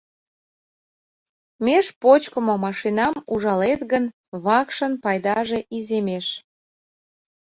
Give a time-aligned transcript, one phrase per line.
[1.65, 4.05] Меж почкымо машинам ужалет гын,
[4.43, 6.27] вакшын пайдаже иземеш.